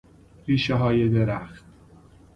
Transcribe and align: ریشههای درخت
ریشههای 0.47 1.09
درخت 1.09 1.65